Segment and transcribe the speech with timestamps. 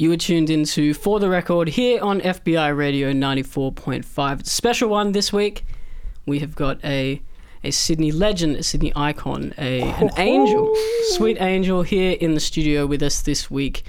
[0.00, 4.40] You were tuned into For the Record here on FBI Radio 94.5.
[4.40, 5.66] It's a special one this week.
[6.24, 7.20] We have got a
[7.62, 10.74] a Sydney legend, a Sydney icon, a an angel,
[11.10, 13.84] sweet angel here in the studio with us this week.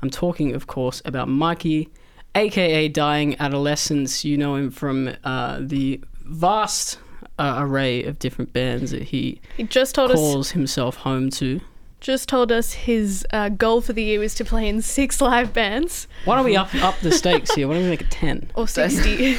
[0.00, 1.90] I'm talking, of course, about Mikey,
[2.34, 4.24] aka Dying Adolescence.
[4.24, 6.98] You know him from uh, the vast
[7.38, 11.60] uh, array of different bands that he He just told us calls himself home to.
[12.00, 15.52] Just told us his uh, goal for the year was to play in six live
[15.52, 17.68] bands Why don't we up up the stakes here?
[17.68, 18.50] Why don't we make it ten?
[18.54, 19.38] or sixty.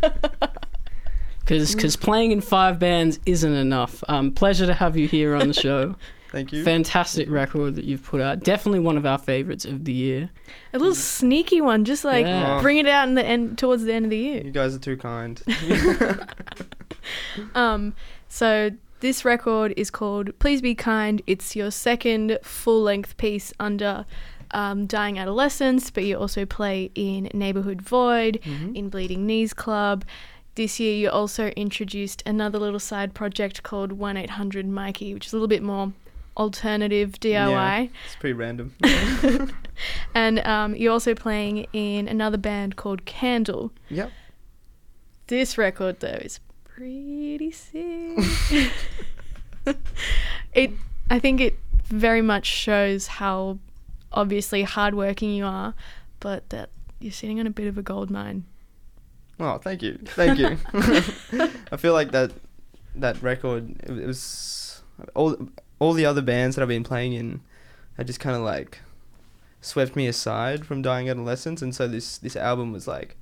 [1.46, 4.02] because playing in five bands isn't enough.
[4.08, 5.94] Um, pleasure to have you here on the show.
[6.30, 6.64] Thank you.
[6.64, 8.40] Fantastic record that you've put out.
[8.40, 10.30] Definitely one of our favorites of the year.
[10.72, 12.60] a little sneaky one, just like Yeah.
[12.60, 14.42] bring it out in the end towards the end of the year.
[14.42, 15.40] You guys are too kind.
[17.54, 17.94] Um,
[18.28, 18.70] so
[19.00, 24.06] this record is called "Please Be Kind." It's your second full-length piece under
[24.52, 30.04] um, Dying Adolescence, but you also play in Neighbourhood Void, in Bleeding Knees Club.
[30.54, 35.26] This year, you also introduced another little side project called One Eight Hundred Mikey, which
[35.26, 35.92] is a little bit more
[36.36, 37.32] alternative DIY.
[37.32, 38.74] Yeah, it's pretty random.
[40.14, 43.72] And um, you're also playing in another band called Candle.
[43.88, 44.12] yep.
[45.26, 46.38] This record, though, is
[46.76, 48.18] pretty sick.
[50.54, 50.70] it
[51.10, 53.58] I think it very much shows how
[54.12, 55.74] obviously hardworking you are,
[56.20, 58.44] but that you're sitting on a bit of a gold mine.
[59.38, 60.56] Oh, thank you, thank you.
[61.72, 62.32] I feel like that
[62.96, 64.82] that record it, it was
[65.14, 65.36] all
[65.78, 67.40] all the other bands that I've been playing in,
[67.96, 68.80] had just kind of like
[69.60, 73.16] swept me aside from dying adolescence, and so this this album was like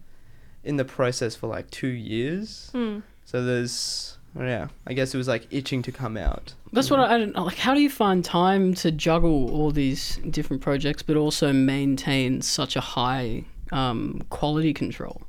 [0.64, 2.70] in the process for like two years.
[2.72, 3.00] Hmm.
[3.32, 6.52] So there's yeah, I guess it was like itching to come out.
[6.70, 7.44] That's what I, I don't know.
[7.44, 12.42] Like, how do you find time to juggle all these different projects, but also maintain
[12.42, 15.22] such a high um, quality control?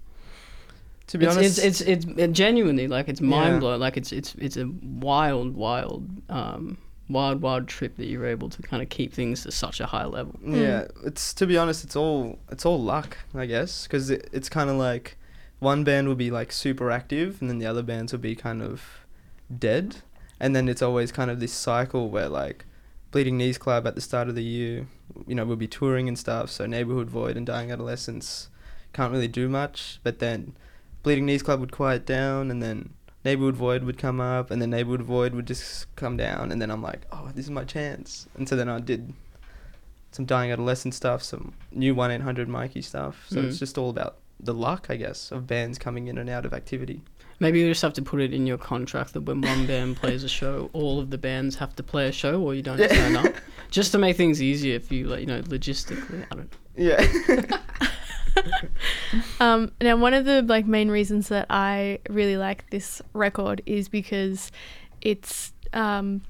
[1.08, 3.60] To be it's, honest, it's, it's it's it genuinely like it's mind Yeah.
[3.60, 3.80] blowing.
[3.80, 6.78] Like it's it's it's a wild, wild, um,
[7.08, 10.06] wild, wild trip that you're able to kind of keep things to such a high
[10.06, 10.38] level.
[10.46, 14.50] Yeah, it's to be honest, it's all it's all luck, I guess, because it, it's
[14.50, 15.18] kind of like
[15.64, 18.62] one band will be like super active, and then the other bands will be kind
[18.62, 19.06] of
[19.58, 19.98] dead,
[20.40, 22.66] and then it's always kind of this cycle where like
[23.12, 24.88] Bleeding Knees Club at the start of the year,
[25.28, 28.50] you know, we'll be touring and stuff, so Neighbourhood Void and Dying Adolescence
[28.94, 30.56] can't really do much, but then
[31.04, 32.94] Bleeding Knees Club would quiet down, and then
[33.26, 36.70] Neighbourhood Void would come up, and then Neighbourhood Void would just come down, and then
[36.72, 39.14] I'm like, oh, this is my chance, and so then I did
[40.12, 43.26] some dying adolescent stuff, some new one eight hundred Mikey stuff.
[43.30, 43.60] So it's Mm.
[43.60, 47.02] just all about the luck, I guess, of bands coming in and out of activity.
[47.40, 50.24] Maybe you just have to put it in your contract that when one band plays
[50.24, 53.16] a show, all of the bands have to play a show, or you don't turn
[53.16, 53.34] up,
[53.72, 56.26] just to make things easier for you, like you know, logistically.
[56.32, 56.52] I don't.
[56.52, 56.58] know.
[56.76, 57.58] Yeah.
[59.40, 63.90] Um, now, one of the like main reasons that I really like this record is
[63.90, 64.52] because
[65.02, 66.22] it's um,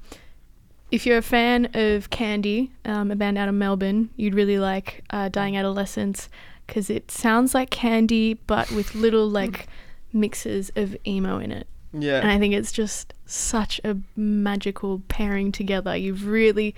[0.90, 5.02] if you're a fan of Candy, um, a band out of Melbourne, you'd really like
[5.10, 6.28] uh, Dying Adolescence
[6.66, 9.34] because it sounds like Candy but with little hmm.
[9.34, 9.68] like
[10.12, 11.66] mixes of emo in it.
[11.92, 12.20] Yeah.
[12.20, 12.30] And.
[12.30, 15.96] I think it's just such a magical pairing together.
[15.96, 16.74] You've really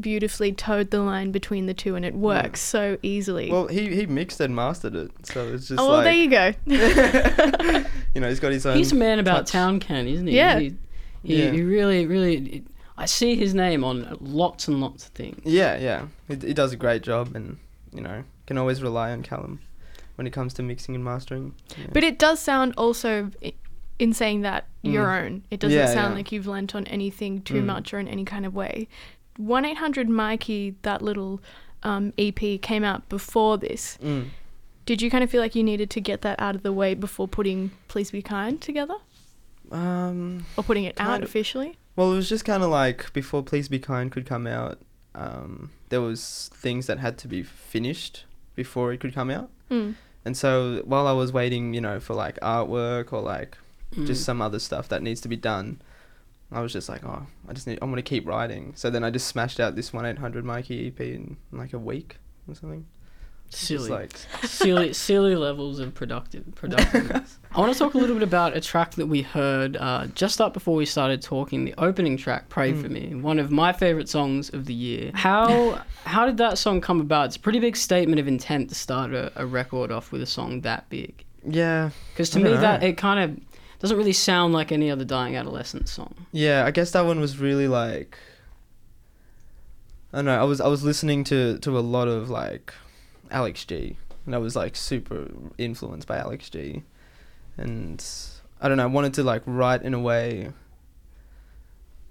[0.00, 3.50] beautifully towed the line between the two, and it works so easily.
[3.50, 6.30] Well, he he mixed and mastered it, so it's just oh, well, like there you
[6.30, 6.52] go.
[8.14, 8.76] you know he's got his own.
[8.76, 9.52] He's a man about touch.
[9.52, 10.36] town, Ken, isn't he?
[10.36, 10.58] Yeah.
[10.58, 10.74] He,
[11.22, 11.50] he, Yeah.
[11.50, 12.64] he really, really.
[12.96, 15.40] I see his name on lots and lots of things.
[15.44, 16.06] Yeah, yeah.
[16.28, 17.58] He, he does a great job, and
[17.92, 19.60] you know can always rely on Callum
[20.16, 21.54] when it comes to mixing and mastering.
[21.76, 21.86] Yeah.
[21.92, 23.30] But it does sound also,
[23.98, 25.42] in saying that, your own.
[25.50, 25.80] It doesn't Mm.
[25.80, 26.16] Yeah, sound yeah.
[26.16, 27.66] like you've lent on anything too Mm.
[27.66, 28.86] much or in any kind of way.
[29.36, 31.40] 1 800 Mikey, that little
[31.82, 33.98] um, EP, came out before this.
[34.02, 34.28] Mm.
[34.86, 36.94] Did you kind of feel like you needed to get that out of the way
[36.94, 38.94] before putting Please Be Kind together?
[39.70, 40.46] Um.
[40.56, 41.28] Or putting it out of.
[41.28, 41.76] officially?
[41.96, 44.78] Well, it was just kind of like before Please Be Kind could come out,
[45.14, 48.24] um, there was things that had to be finished
[48.54, 49.50] before it could come out.
[49.70, 49.94] Mm.
[50.24, 53.56] And so while I was waiting, you know, for like artwork or like
[53.94, 54.06] Mm.
[54.08, 55.80] just some other stuff that needs to be done,
[56.50, 58.72] I was just like, oh, I just need, I'm gonna keep writing.
[58.74, 61.78] So then I just smashed out this one eight hundred Mikey EP in like a
[61.78, 62.16] week
[62.48, 62.86] or something.
[63.54, 67.38] Silly, like, silly, silly levels of productive productiveness.
[67.54, 70.40] I want to talk a little bit about a track that we heard uh, just
[70.40, 71.64] up before we started talking.
[71.64, 75.10] The opening track, "Pray for Me," one of my favorite songs of the year.
[75.14, 77.26] How how did that song come about?
[77.26, 80.26] It's a pretty big statement of intent to start a, a record off with a
[80.26, 81.24] song that big.
[81.46, 83.40] yeah, Because to me, don't that it kind of
[83.80, 86.26] doesn't really sound like any other dying adolescent song.
[86.32, 86.64] yeah.
[86.64, 88.18] I guess that one was really like.
[90.12, 90.40] I don't know.
[90.40, 92.72] I was I was listening to to a lot of like
[93.30, 95.28] Alex G, and I was like super
[95.58, 96.82] influenced by Alex G,
[97.56, 98.04] and
[98.60, 98.84] I don't know.
[98.84, 100.50] I wanted to like write in a way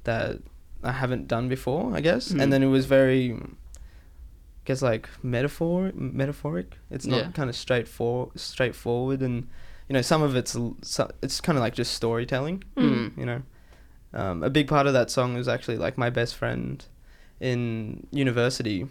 [0.04, 0.40] that
[0.84, 1.96] I haven't done before.
[1.96, 2.42] I guess, Mm.
[2.44, 3.38] and then it was very, I
[4.66, 6.78] guess like metaphor metaphoric.
[6.90, 7.32] It's not Yeah.
[7.32, 9.48] kind of straightforward straightforward, and
[9.90, 10.56] you know some of it's
[11.22, 13.18] it's kind of like just storytelling Mm.
[13.18, 13.42] you know.
[14.16, 16.86] Um, a big part of that song was actually like my best friend
[17.40, 18.88] in university,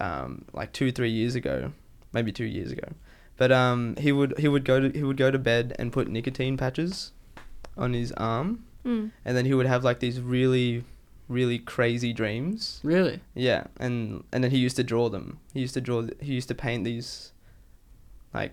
[0.00, 1.72] um, like two three years ago,
[2.12, 2.88] maybe two years ago.
[3.36, 6.08] But um, he would he would go to he would go to bed and put
[6.08, 7.12] nicotine patches
[7.76, 9.10] on his arm, Mm.
[9.24, 10.84] and then he would have like these really
[11.28, 12.80] really crazy dreams.
[12.82, 13.20] Really?
[13.34, 15.38] Yeah, and and then he used to draw them.
[15.54, 16.06] He used to draw.
[16.20, 17.32] He used to paint these,
[18.34, 18.52] like,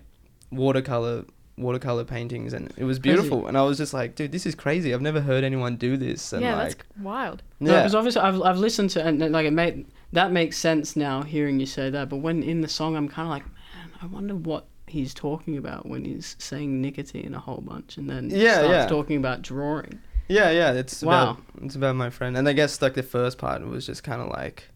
[0.50, 1.24] watercolor
[1.56, 3.14] watercolor paintings, and it was Crazy.
[3.16, 3.46] beautiful.
[3.48, 4.94] And I was just like, dude, this is crazy.
[4.94, 6.32] I've never heard anyone do this.
[6.32, 7.42] And yeah, like, that's wild.
[7.58, 11.22] Yeah, because obviously I've, I've listened to and like it made that makes sense now
[11.22, 12.08] hearing you say that.
[12.08, 15.56] But when in the song, I'm kind of like, man, I wonder what he's talking
[15.58, 18.86] about when he's saying nicotine a whole bunch, and then Yeah, starts yeah.
[18.86, 20.00] talking about drawing.
[20.28, 20.72] yeah, yeah.
[20.72, 21.32] It's Wow.
[21.32, 22.36] about it's about my friend.
[22.36, 24.68] And I guess like the first part was just kind of like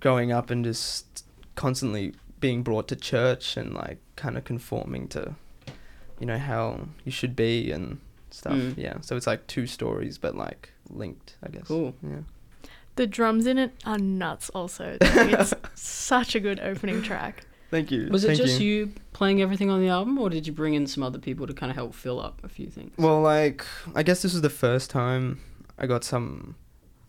[0.00, 1.24] growing up and just
[1.56, 5.34] constantly being brought to church and like kind of conforming to,
[6.18, 7.98] you know, how you should be and
[8.30, 8.54] stuff.
[8.54, 8.76] Mm.
[8.78, 8.94] Yeah.
[9.02, 11.66] So it's like two stories, but like linked, I guess.
[11.66, 11.94] Cool.
[12.02, 12.20] Yeah.
[13.00, 14.50] The drums in it are nuts.
[14.50, 17.46] Also, it's such a good opening track.
[17.70, 18.10] Thank you.
[18.10, 18.92] Was it Thank just you.
[19.14, 21.70] playing everything on the album, or did you bring in some other people to kind
[21.70, 22.92] of help fill up a few things?
[22.98, 23.64] Well, like
[23.94, 25.40] I guess this was the first time
[25.78, 26.56] I got some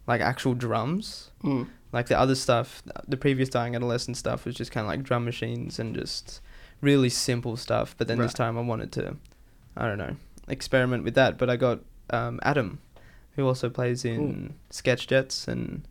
[0.08, 1.32] like actual drums.
[1.44, 1.68] Mm.
[1.92, 5.26] Like the other stuff, the previous Dying Adolescent stuff was just kind of like drum
[5.26, 6.40] machines and just
[6.80, 7.96] really simple stuff.
[7.98, 8.36] But then this Right.
[8.46, 9.18] time I wanted to,
[9.76, 10.16] I don't know,
[10.48, 11.38] experiment with that.
[11.38, 11.80] But I got
[12.12, 12.80] um, Adam,
[13.36, 15.88] who also plays in Sketch Jets and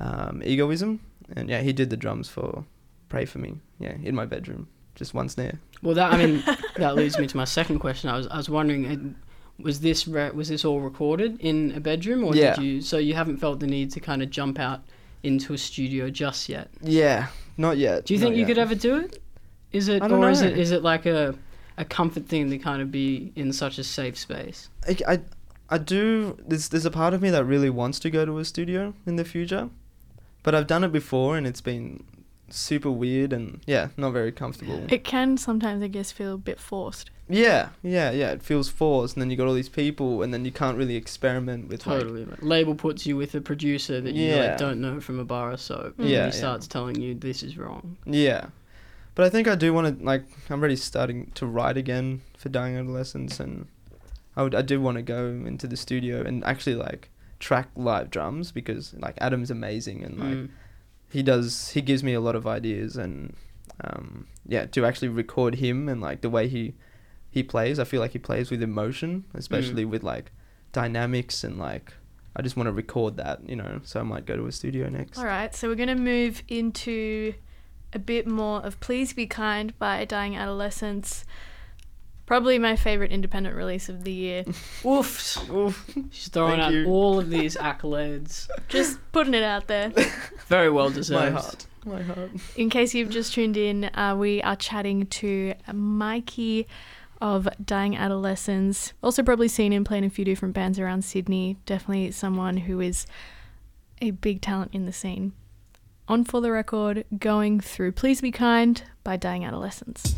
[0.00, 1.00] um, Egoism,
[1.36, 2.64] and yeah, he did the drums for
[3.08, 3.60] Pray for Me.
[3.78, 5.58] Yeah, in my bedroom, just one snare.
[5.82, 6.42] Well, that I mean,
[6.76, 8.10] that leads me to my second question.
[8.10, 11.80] I was I was wondering, uh, was this re- was this all recorded in a
[11.80, 12.54] bedroom, or Yeah.
[12.54, 12.80] did you?
[12.80, 14.80] So you haven't felt the need to kind of jump out
[15.22, 16.70] into a studio just yet.
[16.80, 17.26] Yeah,
[17.56, 18.06] not yet.
[18.06, 18.48] Do you think you yet.
[18.48, 19.22] could ever do it?
[19.72, 21.34] Is it, I don't or is it is it like a
[21.76, 24.68] a comfort thing to kind of be in such a safe space?
[24.86, 25.20] I, I,
[25.70, 26.38] I do.
[26.46, 29.16] There's there's a part of me that really wants to go to a studio in
[29.16, 29.68] the future,
[30.42, 32.04] but I've done it before and it's been
[32.50, 34.86] super weird and yeah, not very comfortable.
[34.88, 37.10] It can sometimes, I guess, feel a bit forced.
[37.28, 38.30] Yeah, yeah, yeah.
[38.30, 40.96] It feels forced, and then you got all these people, and then you can't really
[40.96, 41.82] experiment with.
[41.82, 42.24] Totally.
[42.24, 44.46] Like, label puts you with a producer that you Yeah.
[44.46, 45.98] like, don't know from a bar of soap.
[45.98, 45.98] Mm.
[45.98, 46.30] and Yeah, he yeah.
[46.30, 47.98] starts telling you this is wrong.
[48.06, 48.46] Yeah,
[49.14, 50.24] but I think I do want to like.
[50.48, 53.66] I'm already starting to write again for Dying Adolescence, and
[54.38, 58.10] I would I do want to go into the studio and actually like track live
[58.10, 60.38] drums because like Adam's amazing and like.
[60.38, 60.50] Mm.
[61.10, 63.34] he does he gives me a lot of ideas and
[63.82, 66.74] um, yeah to actually record him and like the way he
[67.30, 70.32] he plays i feel like he plays with emotion especially with like
[70.72, 71.92] dynamics and like
[72.36, 74.88] i just want to record that you know so i might go to a studio
[74.88, 77.34] next All right, so we're going to move into
[77.92, 81.24] a bit more of Please Be Kind by Dying Adolescence.
[82.28, 84.44] Probably my favorite independent release of the year.
[84.84, 85.50] Oof.
[85.50, 85.94] Oof.
[86.10, 86.86] She's throwing Thank out you.
[86.86, 88.50] all of these accolades.
[88.68, 89.88] Just putting it out there.
[90.46, 91.32] Very well deserved.
[91.32, 95.54] my heart my heart In case you've just tuned in, uh, we are chatting to
[95.72, 96.68] Mikey
[97.22, 98.92] of Dying Adolescence.
[99.02, 101.56] Also, probably seen him playing a few different bands around Sydney.
[101.64, 103.06] Definitely someone who is
[104.02, 105.32] a big talent in the scene.
[106.08, 110.14] On for the record, going through Please Be Kind by Dying Adolescence.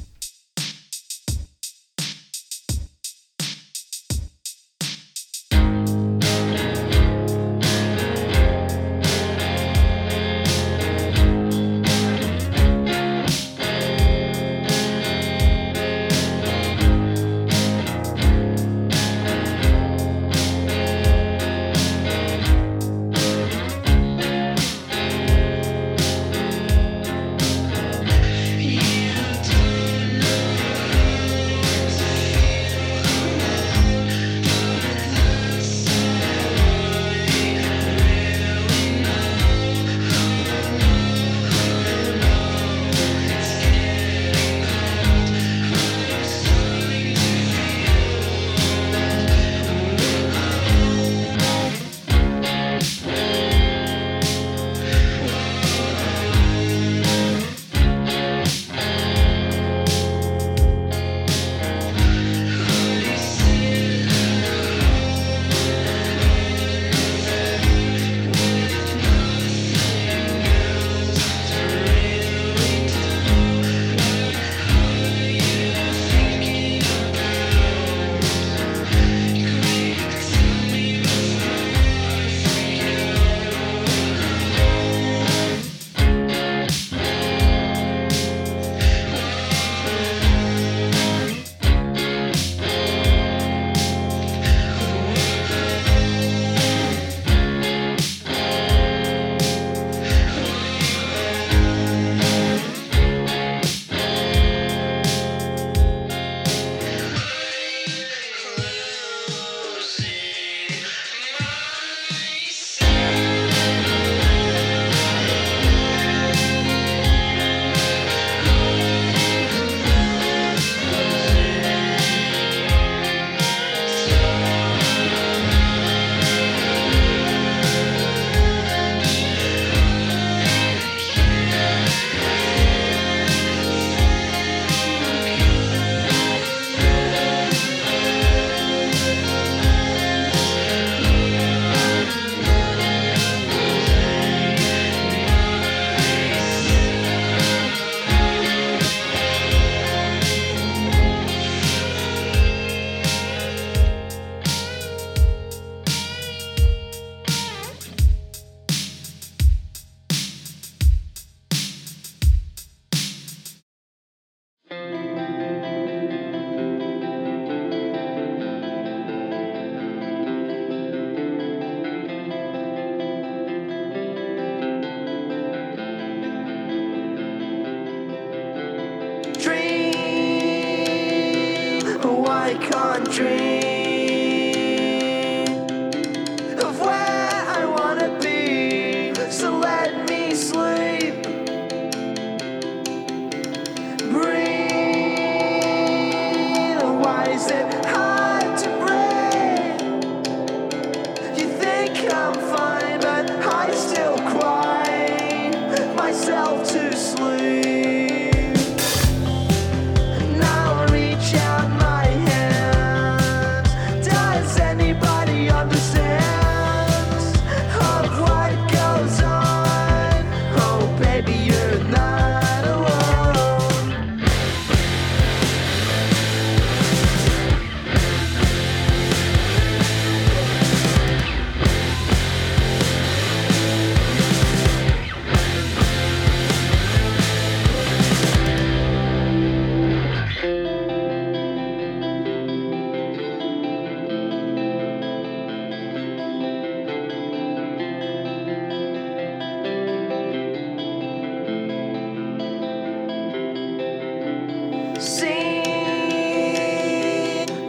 [255.00, 255.62] See,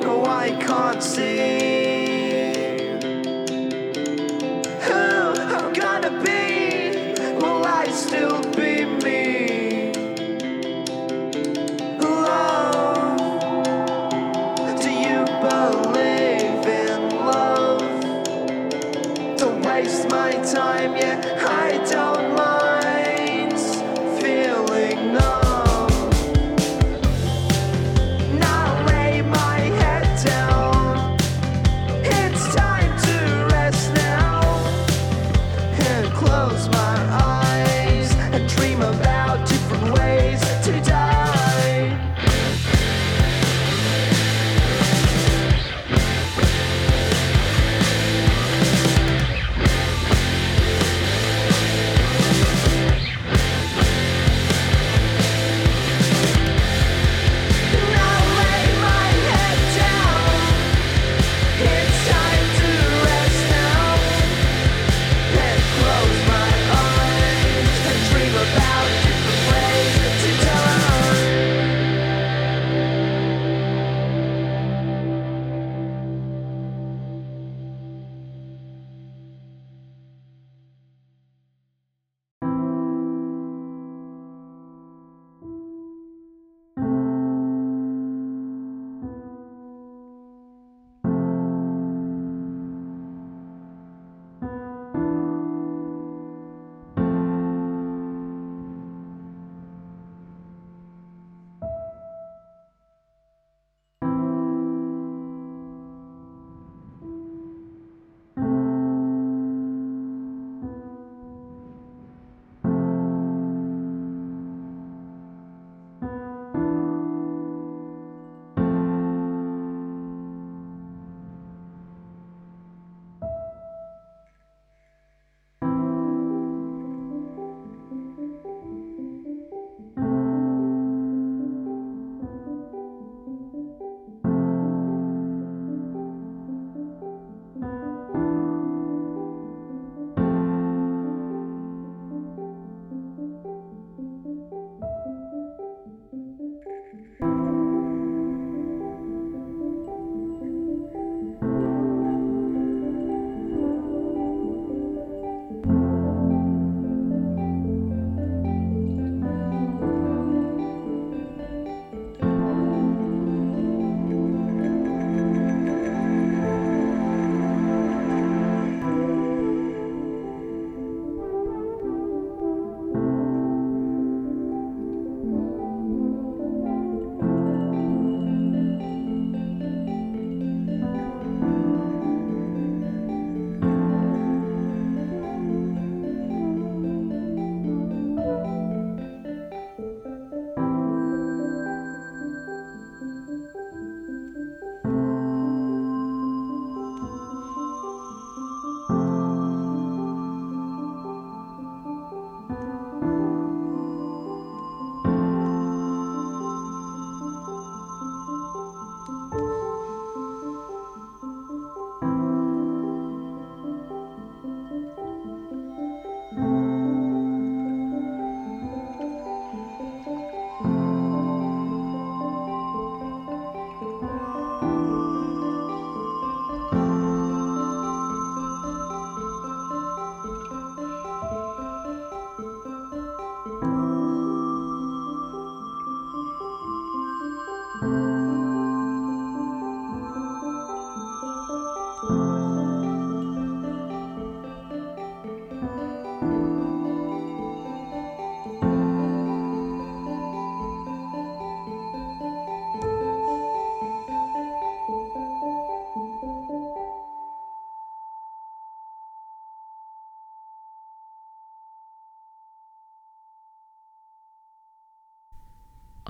[0.01, 1.50] no, I can't see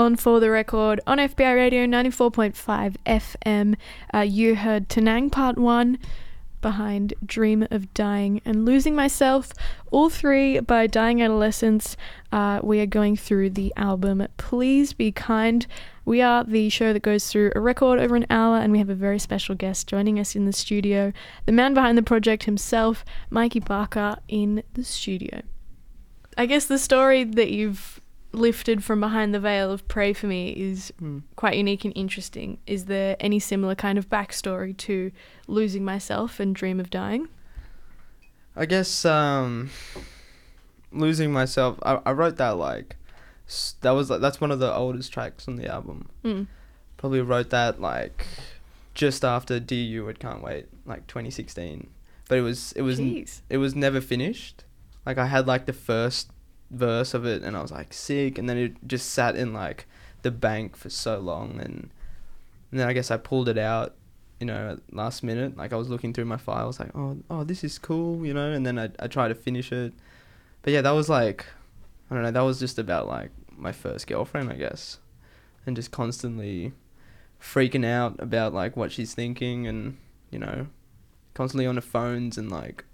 [0.01, 3.75] On For the Record on FBI Radio 94.5 FM,
[4.11, 5.99] uh, you heard Tenang Part 1
[6.59, 9.53] behind Dream of Dying and Losing Myself,
[9.91, 11.95] all three by Dying Adolescence.
[12.31, 15.67] Uh, we are going through the album Please Be Kind.
[16.03, 18.89] We are the show that goes through a record over an hour, and we have
[18.89, 21.13] a very special guest joining us in the studio,
[21.45, 25.43] the man behind the project himself, Mikey Barker, in the studio.
[26.39, 28.00] I guess the story that you've
[28.33, 31.23] lifted from behind the veil of Pray For Me is Mm.
[31.35, 32.57] quite unique and interesting.
[32.65, 35.11] Is there any similar kind of backstory to
[35.47, 37.27] losing myself and dream of dying?
[38.55, 39.69] I guess um,
[40.91, 41.77] losing myself.
[41.83, 42.95] I, I wrote that like
[43.81, 46.09] that was like that's one of the oldest tracks on the album.
[46.23, 46.47] Mm.
[46.97, 48.25] Probably wrote that like
[48.93, 51.87] just after DU at Can't Wait, like 2016.
[52.29, 53.41] But it was it was Jeez.
[53.49, 54.63] it was never finished.
[55.05, 56.29] Like I had like the first
[56.71, 59.88] verse of it, and I was like sick, and then it just sat in like
[60.21, 61.89] the bank for so long, and
[62.71, 63.95] and then I guess I pulled it out,
[64.39, 65.57] you know, last minute.
[65.57, 68.51] Like I was looking through my files, like oh oh this is cool, you know,
[68.51, 69.93] and then I I tried to finish it,
[70.62, 71.45] but yeah, that was like
[72.10, 74.99] I don't know, that was just about like my first girlfriend, I guess,
[75.65, 76.73] and just constantly
[77.41, 79.97] freaking out about like what she's thinking, and
[80.29, 80.67] you know,
[81.34, 82.86] constantly on the phones and like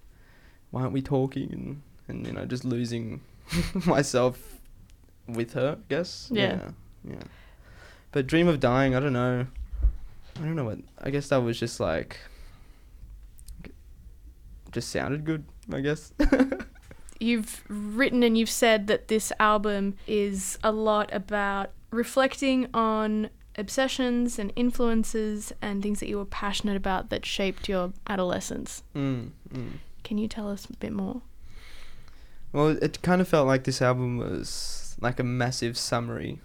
[0.71, 1.49] why aren't we talking?
[1.53, 3.21] And and you know just losing
[3.85, 4.59] myself
[5.27, 6.43] with her I guess Yeah.
[7.05, 7.23] yeah yeah
[8.11, 9.47] but dream of dying I don't know
[10.35, 12.19] I don't know what I guess that was just like
[14.71, 16.13] just sounded good I guess
[17.19, 24.37] You've written and you've said that this album is a lot about reflecting on obsessions
[24.37, 28.83] and influences and things that you were passionate about that shaped your adolescence.
[28.95, 29.69] mm, mm.
[30.03, 31.23] Can you tell us a bit more?
[32.53, 36.39] Well, it kind of felt like this album was like a massive summary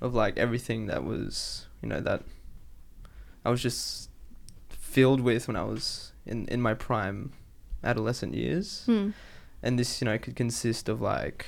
[0.00, 2.22] of like everything that was, you know, that
[3.44, 4.10] I was just
[4.68, 7.32] filled with when I was in in my prime
[7.82, 8.84] adolescent years.
[8.86, 9.10] Hmm.
[9.62, 11.46] And this, you know, could consist of like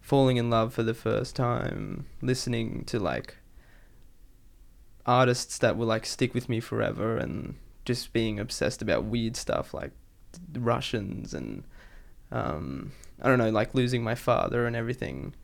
[0.00, 3.36] falling in love for the first time, listening to like
[5.04, 9.72] artists that will like stick with me forever and just being obsessed about weird stuff
[9.72, 9.92] like
[10.54, 11.64] Russians and
[12.32, 15.34] um, I don't know, like losing my father and everything.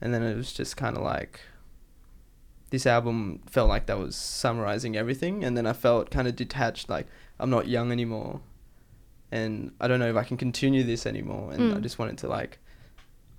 [0.00, 1.40] And then it was just kind of like
[2.70, 5.44] this album felt like that was summarizing everything.
[5.44, 7.06] And then I felt kind of detached, like
[7.38, 8.40] I'm not young anymore.
[9.30, 11.52] And I don't know if I can continue this anymore.
[11.52, 11.82] And I Mm.
[11.82, 12.58] just wanted to like,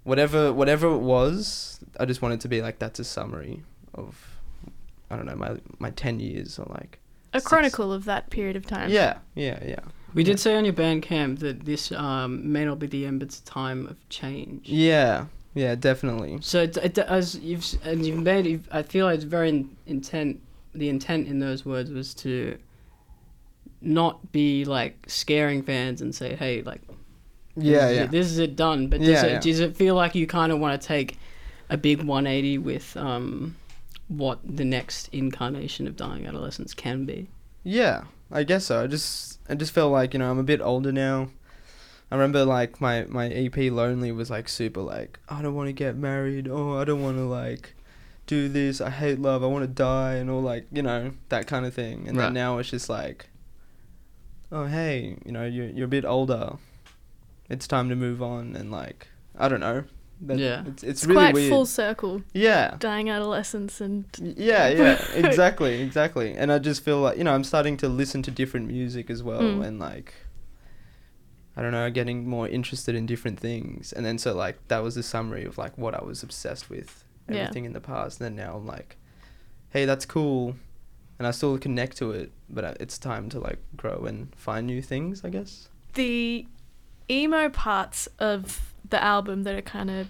[0.04, 4.40] whatever whatever it was, I just wanted to be like that's a summary of,
[5.10, 7.00] I don't know, my my ten years or like.
[7.34, 7.48] A Six.
[7.50, 8.90] chronicle of that period of time.
[8.90, 9.80] Yeah, yeah, yeah.
[10.16, 13.28] We did say on your Bandcamp that this um, may not be the end, but
[13.28, 14.70] it's a time of change.
[14.70, 16.38] Yeah, yeah, definitely.
[16.42, 19.50] So it, it, as you've s- and you've made, you've, I feel like it's very
[19.50, 20.42] in, intent.
[20.74, 22.58] The intent in those words was to
[23.82, 26.82] not be like scaring fans and say, "Hey, like,
[27.56, 28.04] this Yeah, is yeah.
[28.04, 29.40] it, this is it done." But does, Yeah, it, yeah.
[29.40, 31.18] does it feel like you kind of want to take
[31.70, 33.56] a big 180 with um,
[34.08, 37.28] what the next incarnation of dying adolescence can be?
[37.64, 38.04] Yeah,
[38.36, 38.84] I guess so.
[38.84, 41.30] I just I just felt like you know I'm a bit older now.
[42.12, 45.74] I remember like my my EP Lonely was like super like I don't want to
[45.74, 46.48] get married.
[46.48, 47.74] Oh, I don't want to like
[48.28, 48.82] do this.
[48.82, 49.44] I hate love.
[49.44, 52.08] I want to die and all like you know that kind of thing.
[52.08, 52.26] And Right.
[52.26, 53.28] then now it's just like,
[54.52, 56.58] oh hey, you know you're you're a bit older.
[57.50, 59.86] It's time to move on and like I don't know.
[60.22, 60.62] That- Yeah.
[60.66, 61.50] it's, it's, It's really quite weird.
[61.50, 62.22] full circle.
[62.34, 62.76] yeah.
[62.80, 66.34] Dying adolescence and Yeah, yeah, exactly, exactly.
[66.34, 69.22] And I just feel like you know I'm starting to listen to different music as
[69.24, 69.66] well, Mm.
[69.66, 70.14] and like
[71.58, 73.94] I don't know, getting more interested in different things.
[73.94, 77.04] And then so like that was the summary of like what I was obsessed with,
[77.30, 77.38] Yeah.
[77.44, 78.20] everything in the past.
[78.20, 78.98] And then now I'm like,
[79.70, 80.56] hey, that's cool,
[81.18, 84.68] and I still connect to it, but uh, it's time to like grow and find
[84.68, 85.70] new things, I guess.
[85.94, 86.46] the
[87.10, 90.08] emo parts of the album that are kind of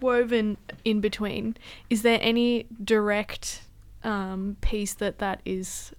[0.00, 1.56] woven in between.
[1.90, 3.62] Is there any direct
[4.04, 5.92] um, piece that that is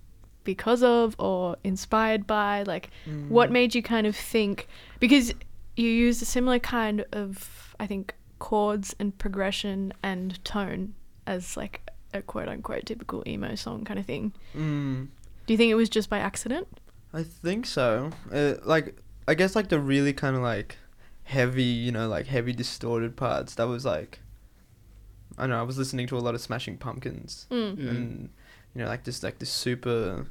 [0.43, 2.63] because of or inspired by?
[2.63, 2.89] Like,
[3.27, 4.67] what made you kind of think?
[4.99, 5.33] Because
[5.75, 10.93] you used a similar kind of, I think, chords and progression and tone
[11.27, 11.81] as like
[12.13, 14.33] a quote unquote typical emo song kind of thing.
[14.55, 15.07] Mm.
[15.45, 16.67] Do you think it was just by accident?
[17.13, 18.11] I think so.
[18.31, 18.95] Uh, like,
[19.27, 20.77] I guess like the really kind of like
[21.29, 23.55] heavy, you know, like heavy distorted parts.
[23.55, 24.19] That was like,
[25.37, 25.59] I don't know.
[25.59, 27.77] I was listening to a lot of Smashing Pumpkins, Mm.
[27.77, 27.89] Mm.
[27.89, 28.29] and
[28.75, 30.25] you know, like just like this super,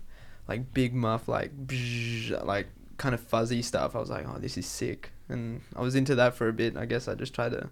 [0.48, 2.66] like big muff, like bzz, like
[2.98, 3.94] kind of fuzzy stuff.
[3.96, 6.76] I was like, oh, this is sick, and I was into that for a bit.
[6.76, 7.70] I guess I just tried to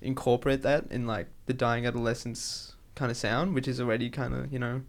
[0.00, 4.52] incorporate that in like the dying adolescence kind of sound, which is already kind of
[4.52, 4.82] you know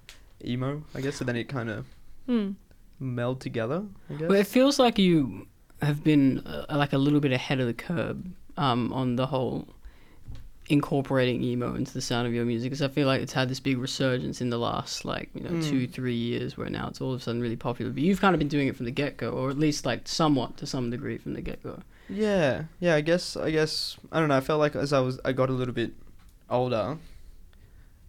[0.44, 1.16] emo, I guess.
[1.16, 1.86] So then it kind of
[2.28, 2.52] Hmm.
[3.00, 3.84] meld together.
[4.10, 4.30] I guess.
[4.30, 5.48] Well, it feels like you
[5.82, 9.68] have been uh, like a little bit ahead of the curb um, on the whole
[10.68, 13.60] incorporating emo into the sound of your music because I feel like it's had this
[13.60, 15.70] big resurgence in the last like you know Mm.
[15.70, 17.92] two three years where now it's all of a sudden really popular.
[17.92, 20.08] But you've kind of been doing it from the get go, or at least like
[20.08, 21.82] somewhat to some degree from the get go.
[22.10, 22.96] Yeah, yeah.
[22.96, 23.36] I guess.
[23.38, 23.98] I guess.
[24.12, 24.38] I don't know.
[24.38, 25.92] I felt like as I was, I got a little bit
[26.50, 26.98] older.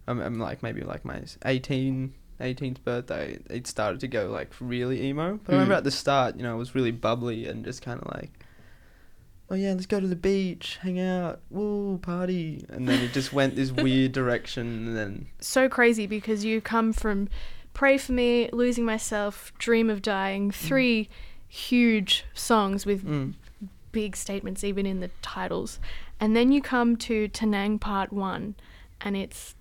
[0.07, 3.39] I'm, I'm like maybe like my 18, 18th birthday.
[3.49, 5.39] It started to go like really emo.
[5.43, 5.77] But I remember Mm.
[5.77, 8.31] at the start, you know, it was really bubbly and just kind of like,
[9.49, 13.31] oh yeah, let's go to the beach, hang out, woo, party, and then it just
[13.33, 17.29] went this weird direction, and then So crazy because you come from
[17.73, 21.09] Pray for Me, Losing Myself, Dream of Dying, three
[21.47, 23.33] huge songs with mm,
[23.91, 25.79] big statements even in the titles.
[26.19, 28.55] And then you come to Tenang Part 1
[29.01, 29.55] and it's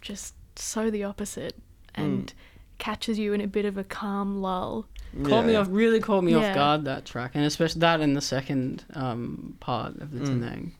[0.00, 1.54] just so the opposite
[1.94, 2.32] and
[2.78, 4.86] catches you in a bit of a calm lull.
[5.24, 5.58] Caught me yeah.
[5.60, 6.48] off, really caught me Yeah.
[6.50, 10.26] off guard that track, and especially that in the second um, part of the Mm.
[10.40, 10.70] Tenang.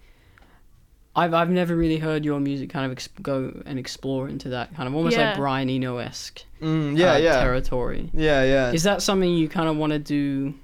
[1.14, 4.74] I've I've never really heard your music kind of exp- go and explore into that
[4.74, 5.28] kind of almost Yeah.
[5.28, 8.08] like Brian Eno esque Mm, yeah, uh, yeah, territory.
[8.14, 8.72] yeah, yeah.
[8.72, 10.54] Is that something you kind of want to do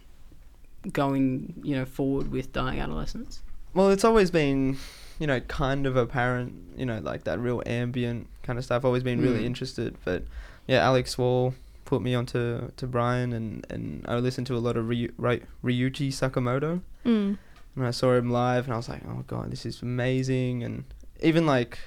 [0.93, 3.43] going, you know, forward with Dying Adolescence?
[3.75, 4.79] Well, it's always been,
[5.19, 8.85] you know, kind of apparent, you know, like that real ambient kind of stuff.
[8.85, 9.51] Always been really Mm.
[9.53, 10.23] interested, but
[10.67, 14.77] yeah, Alex Wall put me onto to Brian, and and I listened to a lot
[14.79, 17.37] of Ryu, Ry- Ryuichi Sakamoto, Mm.
[17.77, 20.85] and I saw him live, and I was like, oh god, this is amazing, and
[21.23, 21.79] even like,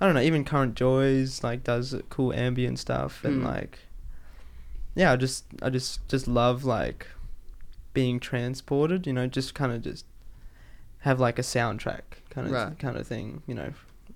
[0.00, 3.46] I don't know, even Current Joys like does cool ambient stuff, and Mm.
[3.46, 3.78] like,
[4.94, 7.06] yeah, I just I just just love like
[7.94, 10.04] being transported, you know, just kind of just
[11.00, 12.78] have like a soundtrack kind of Right.
[12.78, 13.72] kind of thing, you know.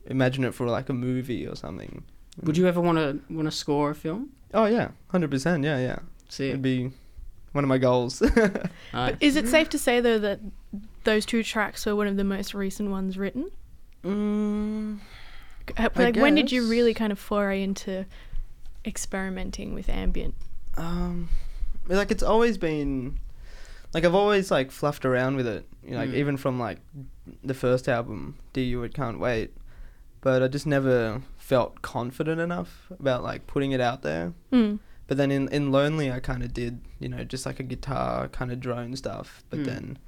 [0.07, 2.03] Imagine it for like a movie or something.
[2.43, 4.31] Would you ever want to want to score a film?
[4.55, 5.65] Oh yeah, hundred percent.
[5.65, 5.99] Yeah, yeah.
[6.29, 6.91] See It'd be
[7.53, 8.23] one of my goals.
[8.93, 9.17] Nice.
[9.21, 10.41] Is it safe to say though that
[11.05, 13.51] those two tracks were one of the most recent ones written?
[14.05, 14.99] mm,
[15.77, 18.07] I Like when did you really kind of foray into
[18.85, 20.35] experimenting with ambient?
[20.77, 21.29] um,
[21.89, 23.19] like it's always been,
[23.95, 25.67] like I've always like fluffed around with it.
[25.83, 26.15] You know, like Mm.
[26.15, 26.79] even from like
[27.43, 29.55] the first album, "Do You It Can't Wait,"
[30.27, 34.33] but I just never felt confident enough about like putting it out there.
[34.53, 34.81] Mm.
[35.07, 38.27] But then in, in Lonely, I kind of did, you know, just like a guitar
[38.27, 39.45] kind of drone stuff.
[39.51, 39.65] But Mm.
[39.67, 39.99] then,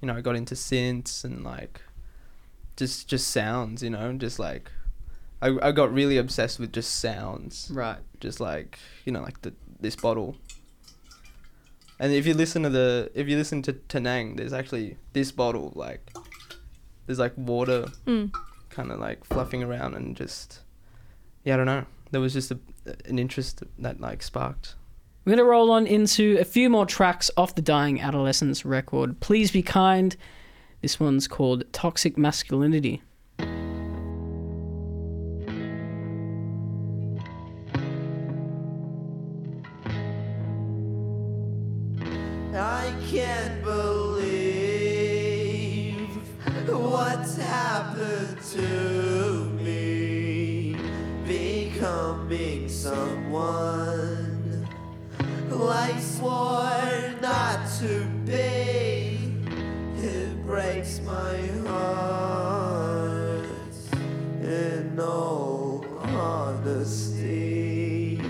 [0.00, 1.82] you know, I got into synths and like
[2.78, 4.70] just just sounds, you know, just like
[5.42, 7.70] I, I got really obsessed with just sounds.
[7.70, 7.98] Right.
[8.18, 10.36] Just like, you know, like the, this bottle.
[11.98, 15.70] And if you listen to the, if you listen to Tenang, there's actually this bottle,
[15.76, 16.10] like,
[17.04, 18.32] there's like water Mm.
[18.70, 20.60] Kind of like fluffing around and just,
[21.44, 21.84] yeah, I don't know.
[22.10, 22.58] There was just a,
[23.04, 24.76] an interest that like sparked.
[25.24, 29.20] We're going to roll on into a few more tracks off the Dying Adolescence record.
[29.20, 30.16] Please be kind.
[30.80, 33.02] This one's called Toxic Masculinity.
[51.90, 54.68] Becoming someone
[55.50, 59.18] I swore not to be.
[59.98, 63.44] It breaks my heart
[64.40, 68.20] in all honesty.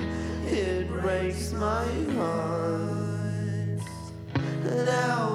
[0.46, 3.82] It breaks my heart.
[4.64, 5.29] Now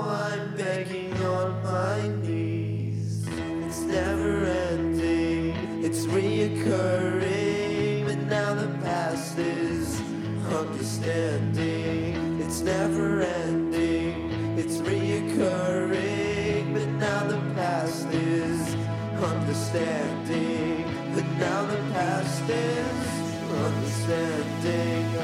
[19.76, 20.86] understanding.
[21.14, 25.15] But now the past is understanding.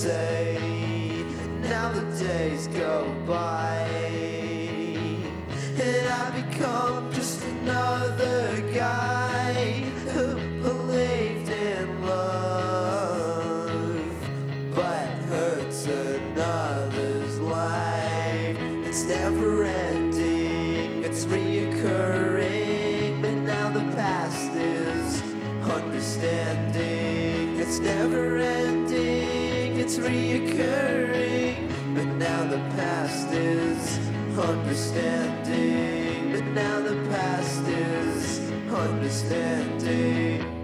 [0.00, 0.56] Say.
[1.60, 3.69] Now the days go by,
[39.10, 40.40] understanding.
[40.40, 40.59] I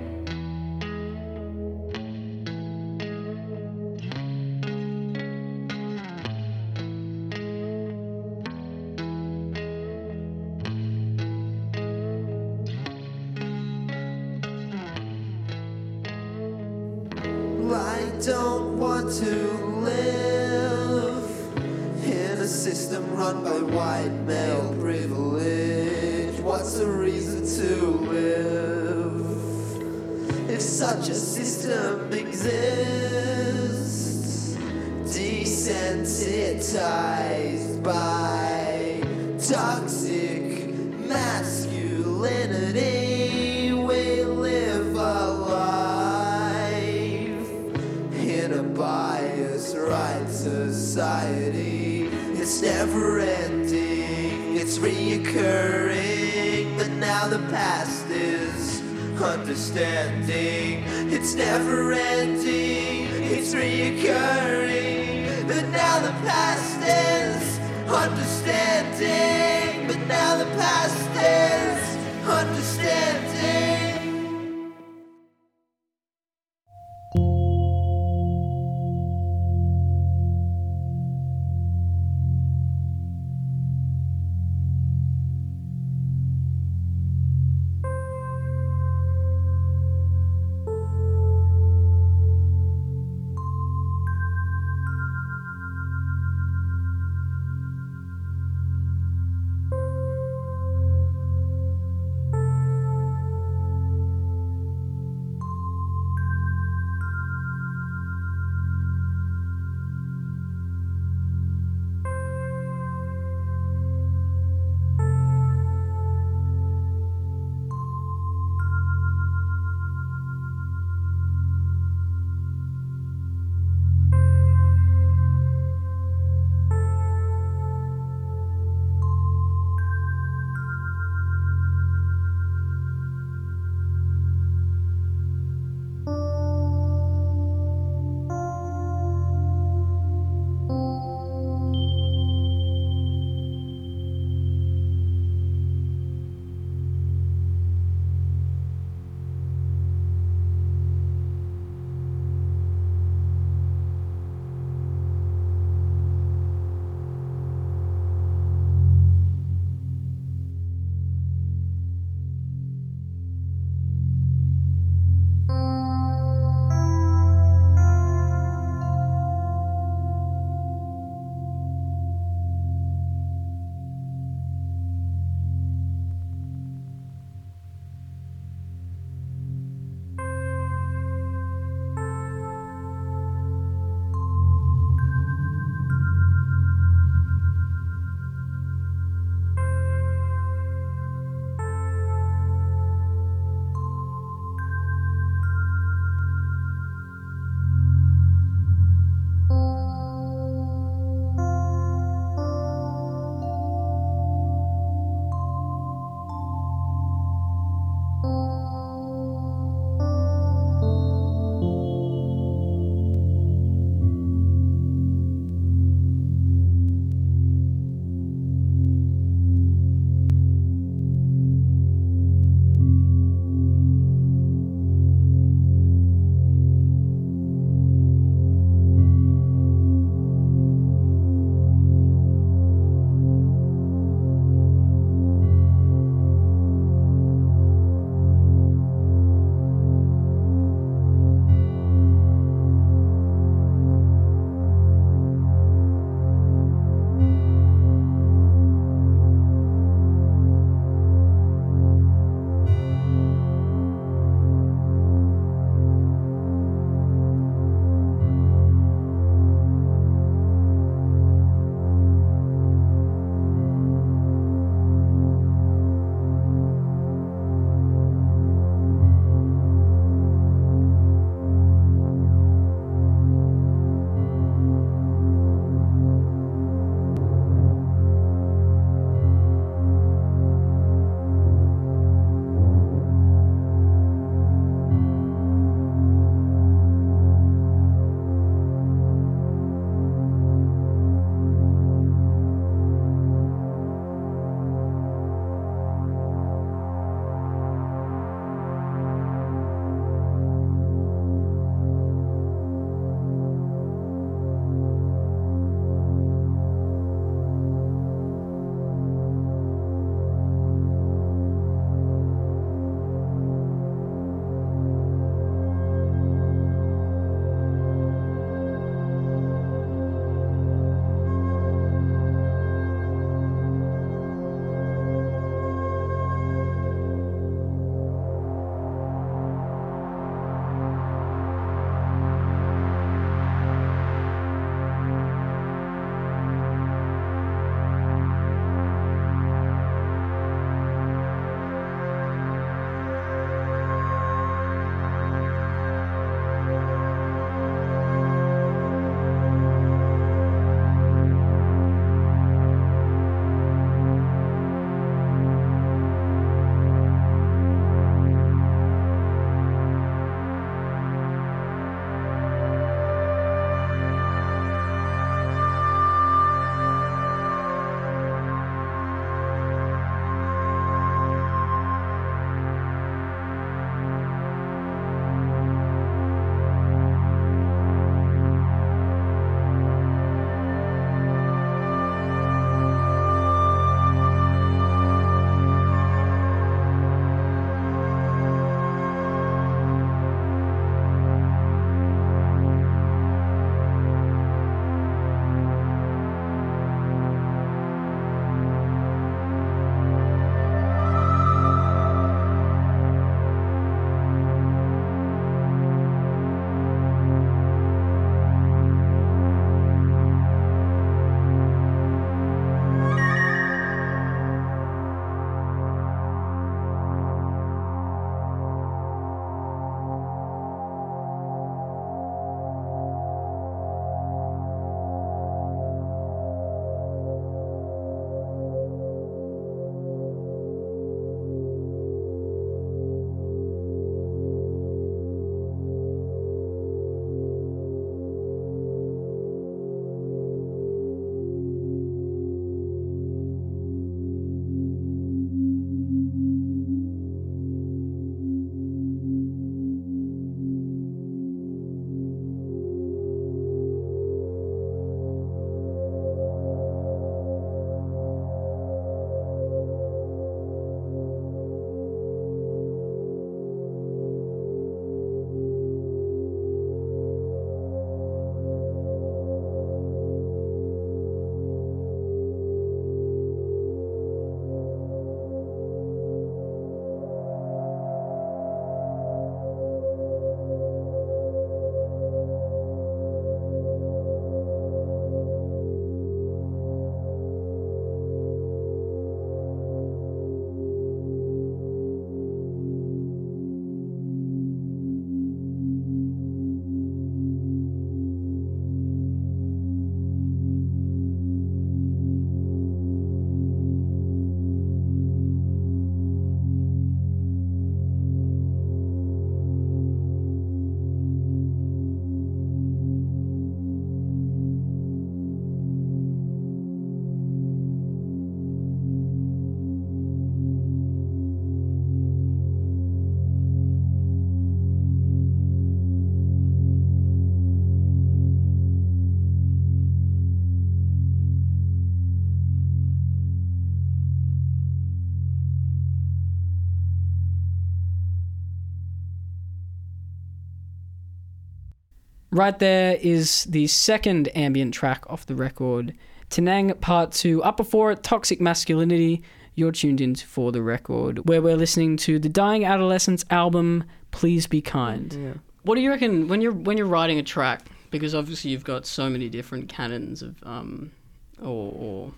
[542.56, 546.14] right there is the second ambient track off the record.
[546.50, 549.42] Tenang Part 2, up before it, Toxic Masculinity.
[549.74, 554.66] You're tuned in for the record, where we're listening to the Dying Adolescence album, Please
[554.66, 555.34] Be Kind.
[555.34, 555.52] Yeah.
[555.82, 557.82] What do you reckon when you're when you're writing a track?
[558.10, 561.12] Because obviously you've got so many different canons of um,
[561.60, 562.32] or, or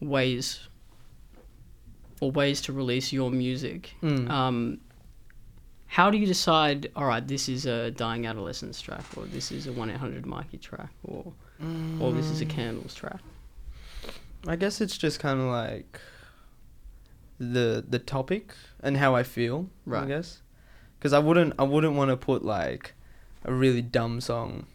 [0.00, 0.68] ways
[2.20, 3.94] or ways to release your music.
[4.02, 4.30] Mm.
[4.30, 4.80] Um,
[5.96, 6.90] how do you decide?
[6.96, 10.24] All right, this is a dying adolescence track, or this is a one eight hundred
[10.26, 11.32] Mikey track, or
[12.00, 13.20] or this is a candles track.
[14.46, 16.00] I guess it's just kind of like
[17.38, 19.68] the the topic and how I feel.
[19.86, 20.04] right.
[20.04, 20.40] I guess
[20.98, 22.94] because I wouldn't I wouldn't want to put like
[23.44, 24.66] a really dumb song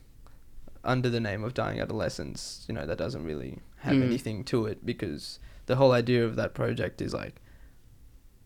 [0.83, 2.65] under the name of dying adolescence.
[2.67, 4.03] You know that doesn't really have Mm.
[4.03, 7.35] anything to it because the whole idea of that project is like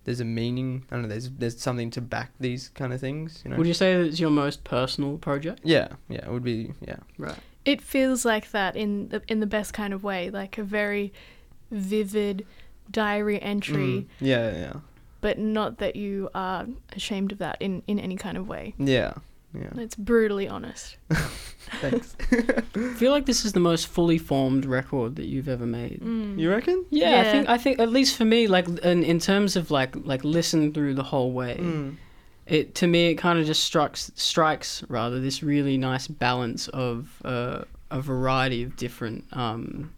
[0.04, 0.86] there's a meaning.
[0.91, 1.08] I don't know.
[1.10, 3.41] There's there's something to back these kind of things.
[3.43, 3.58] You know.
[3.58, 5.62] Would you say that it's your most personal project?
[5.64, 6.97] yeah, yeah, it would be yeah.
[7.18, 7.38] Right.
[7.66, 11.14] It feels like that in the in the best kind of way, like a very
[11.70, 12.45] vivid
[12.89, 14.74] diary entry, Mm, yeah, yeah,
[15.22, 18.74] but not that you are ashamed of that in in any kind of way.
[18.78, 19.14] yeah,
[19.54, 19.70] yeah.
[19.78, 20.97] It's brutally honest.
[21.80, 22.16] Thanks.
[22.32, 26.02] I feel like this is the most fully formed record that you've ever made.
[26.02, 26.39] Mm.
[26.39, 26.86] you reckon?
[26.89, 29.95] Yeah, I think I think at least for me, like in, in terms of like
[30.06, 31.95] like listen through the whole way, Mm.
[32.45, 37.22] it to me it kind of just strikes strikes rather this really nice balance of
[37.24, 39.93] uh, a variety of different um,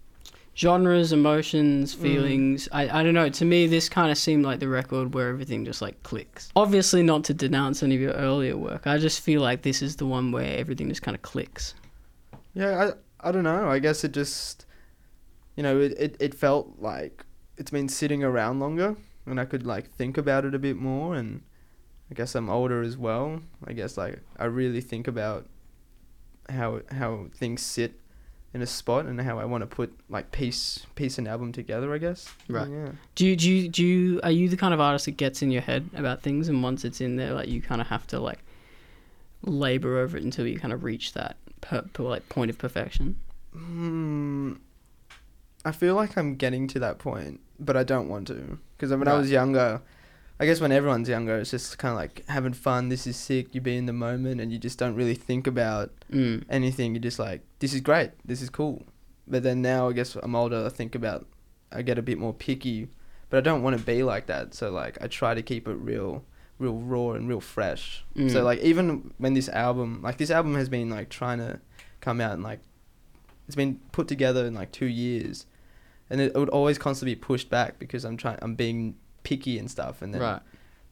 [0.56, 2.02] genres, emotions, mm.
[2.02, 2.70] feelings.
[2.72, 3.30] I, I don't know.
[3.30, 6.52] To me, this kind of seemed like the record where everything just like clicks.
[6.56, 8.88] Obviously, not to denounce any of your earlier work.
[8.88, 11.76] I just feel like this is the one where everything just kind of clicks.
[12.54, 12.92] Yeah,
[13.22, 13.70] I I don't know.
[13.70, 14.66] I guess it just,
[15.56, 17.26] you know, it, it, it felt like
[17.58, 18.96] it's been sitting around longer,
[19.26, 21.16] and I could like think about it a bit more.
[21.16, 21.42] And
[22.12, 23.42] I guess I'm older as well.
[23.66, 25.48] I guess like I really think about
[26.50, 28.00] how how things sit
[28.54, 31.94] in a spot and how I want to put like piece piece an album together.
[31.94, 32.32] I guess.
[32.48, 32.70] Right.
[32.70, 32.90] Yeah.
[33.16, 35.52] Do you, do you, do you, are you the kind of artist that gets in
[35.52, 38.20] your head about things and once it's in there, like you kind of have to
[38.20, 38.40] like
[39.42, 43.18] labor over it until you kind of reach that per, per, like point of perfection?
[43.54, 44.54] Hmm.
[45.66, 48.60] I feel like I'm getting to that point, but I don't want to.
[48.78, 49.82] Because when I was younger,
[50.44, 52.90] I guess when everyone's younger, it's just kind of like having fun.
[52.90, 53.56] This is sick.
[53.56, 56.44] You be in the moment, and you just don't really think about Mm.
[56.50, 56.94] anything.
[56.94, 58.12] You're just like, this is great.
[58.26, 58.84] This is cool.
[59.26, 60.66] But then now, I guess I'm older.
[60.66, 61.26] I think about,
[61.72, 62.90] I get a bit more picky,
[63.30, 64.54] but I don't want to be like that.
[64.54, 66.26] So like, I try to keep it real,
[66.60, 68.04] real raw and real fresh.
[68.18, 68.30] Mm.
[68.30, 71.62] So like, even when this album, like this album has been like trying to
[72.02, 72.60] come out and like,
[73.48, 75.46] it's been put together in like two years,
[76.10, 79.58] and it, it would always constantly be pushed back because I'm trying, I'm being picky
[79.60, 80.02] and stuff.
[80.02, 80.42] And then Right.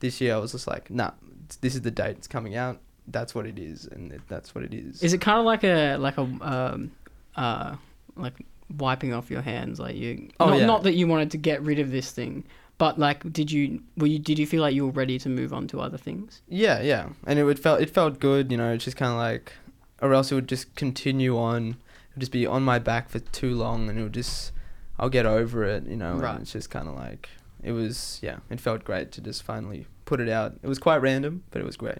[0.00, 1.12] this year I was just like, nah,
[1.60, 2.80] this is the date it's coming out.
[3.08, 5.02] That's what it is, and it, that's what it is.
[5.02, 6.92] Is it kind of like a, like a, um,
[7.34, 7.74] uh,
[8.16, 8.34] like
[8.78, 9.80] wiping off your hands?
[9.80, 10.66] Like you, Oh, not, yeah.
[10.66, 12.44] not that you wanted to get rid of this thing,
[12.78, 15.52] but like, did you, were you, did you feel like you were ready to move
[15.52, 16.42] on to other things?
[16.48, 18.72] Yeah, yeah, and it would felt it felt good, you know.
[18.72, 19.52] It's just kind of like,
[20.00, 21.76] or else it would just continue on, it
[22.14, 24.52] would just be on my back for too long, and it would just,
[24.96, 26.14] I'll get over it, you know.
[26.14, 26.34] Right.
[26.34, 27.28] And it's just kind of like,
[27.62, 30.54] it was, yeah, it felt great to just finally put it out.
[30.62, 31.98] It was quite random, but it was great.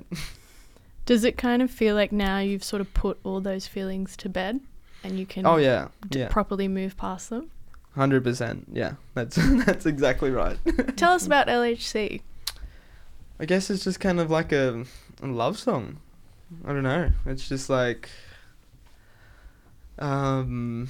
[1.07, 4.29] Does it kind of feel like now you've sort of put all those feelings to
[4.29, 4.61] bed
[5.03, 7.51] and you can oh yeah, d- yeah, properly move past them?
[7.95, 8.67] hundred percent.
[8.73, 9.37] Yeah, that's
[9.67, 10.59] that's exactly right.
[10.97, 12.23] Tell us about LHC.
[13.41, 14.85] I guess it's just kind of like a,
[15.21, 15.99] a love song.
[16.65, 17.11] I don't know.
[17.27, 18.09] It's just like,
[19.99, 20.89] um,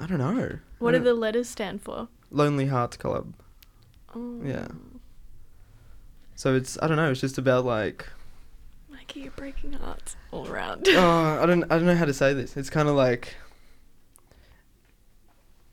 [0.00, 0.58] I don't know.
[0.78, 2.08] What I do the letters stand for?
[2.30, 3.34] Lonely Hearts Club.
[4.14, 4.68] Oh, Yeah.
[6.34, 7.10] So it's I don't know.
[7.10, 8.08] It's just about like
[8.88, 10.86] Mikey, you're breaking hearts all around.
[10.88, 12.56] oh I don't I don't know how to say this.
[12.56, 13.34] It's kind of like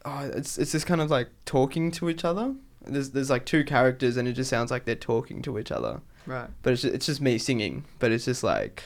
[0.06, 2.56] oh it's it's just kind of like talking to each other.
[2.84, 6.02] There's there's like two characters and it just sounds like they're talking to each other.
[6.26, 6.50] Right.
[6.64, 7.86] But it's just, it's just me singing.
[8.00, 8.84] But it's just like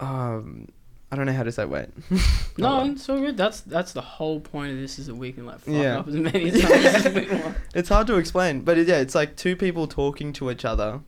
[0.00, 0.68] um
[1.14, 1.86] I don't know how to say wait.
[2.58, 2.90] No, on.
[2.90, 3.36] it's all good.
[3.36, 5.98] That's that's the whole point of this is that we can like fuck Yeah.
[6.00, 6.64] up as many times
[7.06, 7.56] as we want.
[7.74, 11.00] It's hard to explain, but it, yeah, it's like two people talking to each other,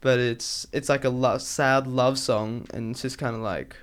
[0.00, 3.76] but it's it's like a lo- sad love song, and it's just kind of like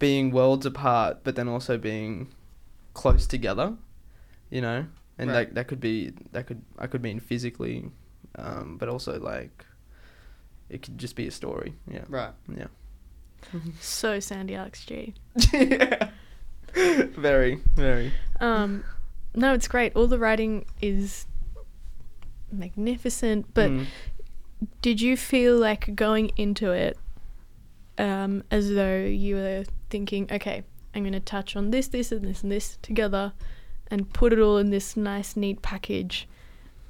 [0.00, 2.28] being worlds apart, but then also being
[2.94, 3.74] close together,
[4.50, 4.86] you know,
[5.18, 5.46] and Right.
[5.48, 7.90] that that could be that could I could mean physically,
[8.36, 9.64] um, but also like
[10.68, 12.32] it could just be a story, yeah, Right.
[12.56, 12.66] yeah,
[13.80, 15.14] so Sandy Alex G.
[15.52, 16.08] yeah,
[16.74, 18.84] very very, Um,
[19.34, 19.94] no, it's great.
[19.96, 21.26] All the writing is
[22.50, 23.46] magnificent.
[23.54, 23.86] But Mm.
[24.80, 26.98] did you feel like going into it,
[27.98, 30.62] um, as though you were thinking, okay,
[30.94, 33.32] I'm going to touch on this, this, and this, and this together
[33.90, 36.28] and put it all in this nice, neat package?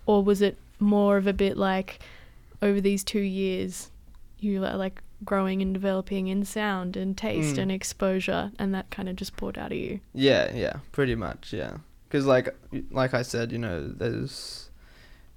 [0.06, 2.00] Or was it more of a bit like
[2.60, 3.90] over these two years,
[4.38, 7.62] you were like growing and developing in sound and taste Mm.
[7.62, 10.00] and exposure, and that kind of just poured out of you?
[10.14, 11.78] Yeah, yeah, pretty much, yeah.
[12.08, 12.54] Because like
[12.90, 14.68] like I said, you know, there's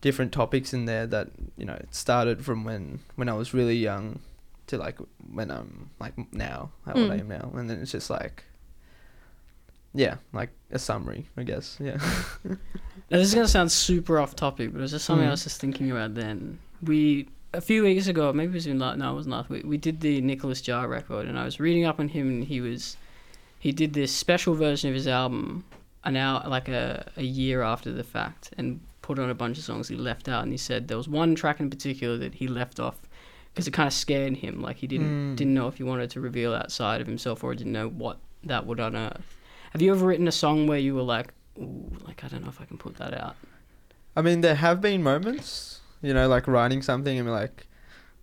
[0.02, 3.78] different topics in there that you know it started from when when I was really
[3.78, 4.20] young
[4.68, 4.98] to like
[5.32, 7.20] when I'm like now how old I Mm.
[7.22, 8.44] am now, and then it's just like
[9.94, 11.78] yeah, like a summary, I guess.
[11.80, 11.98] Yeah.
[13.12, 15.28] Now, this is going to sound super off topic, but it was just something I
[15.28, 15.32] Mm.
[15.32, 16.58] was just thinking about then.
[16.82, 19.64] We, a few weeks ago, maybe it was in, la- no, it wasn't last week,
[19.66, 22.62] we did the Nicolas Jaar record, and I was reading up on him, and he
[22.62, 22.98] was,
[23.60, 25.64] he did this special version of his album,
[26.04, 29.64] an hour, like a, a year after the fact, and put on a bunch of
[29.64, 32.48] songs he left out, and he said there was one track in particular that he
[32.48, 32.96] left off
[33.54, 35.36] because it kind of scared him, like he didn't Mm.
[35.38, 38.18] didn't know if he wanted to reveal that side of himself or didn't know what
[38.44, 39.38] that would unearth.
[39.72, 42.50] Have you ever written a song where you were like, Ooh, like I don't know
[42.50, 43.36] if I can put that out?
[44.16, 47.68] I mean, there have been moments, you know, like writing something and like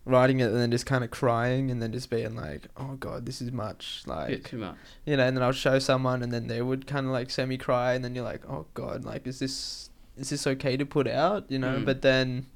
[0.05, 3.27] writing it and then just kind of crying and then just being like, oh god,
[3.27, 4.77] this is much, bit like too much.
[5.07, 7.57] you know, and then I'll show someone and then they would kind of like semi
[7.57, 11.09] cry and then you're like, oh god, like is this is this okay to put
[11.09, 11.79] out, you know?
[11.79, 11.85] Mm.
[11.85, 12.47] But then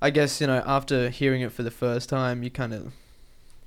[0.00, 2.92] I guess you know after hearing it for the first time, you kind of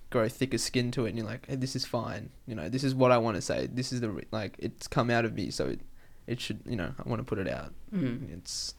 [0.09, 2.83] grow thicker skin to it and you're like, hey, this is fine, you know, this
[2.83, 3.67] is what I want to say.
[3.67, 5.81] This is the re- like it's come out of me, so it
[6.27, 7.73] it should, you know, I want to put it out.
[7.93, 8.33] Mm.
[8.33, 8.73] It's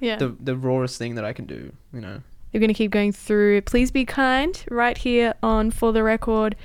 [0.00, 0.16] Yeah.
[0.16, 2.20] the the rawest thing that I can do, you know.
[2.52, 6.56] You're going to keep going through Please Be Kind right here on For the Record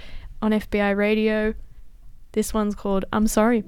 [0.41, 1.53] on FBI Radio.
[2.31, 3.63] This one's called I'm Sorry.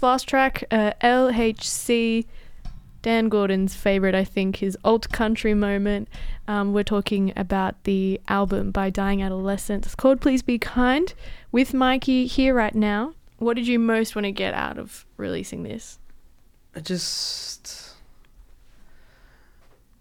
[0.00, 2.24] This last track, uh, LHC,
[3.02, 6.08] Dan Gordon's favorite, I think, his old country moment.
[6.48, 9.84] Um, we're talking about the album by Dying Adolescence.
[9.84, 11.12] It's called Please Be Kind
[11.52, 13.12] with Mikey here right now.
[13.36, 15.98] What did you most want to get out of releasing this?
[16.74, 17.90] I just,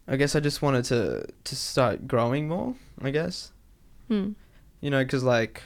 [0.08, 2.74] I guess I just wanted to to start growing more.
[3.02, 3.52] I guess
[4.08, 4.30] Hmm.
[4.80, 5.62] you know, because like